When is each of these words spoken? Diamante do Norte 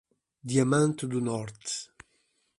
Diamante 0.43 1.05
do 1.07 1.21
Norte 1.21 1.91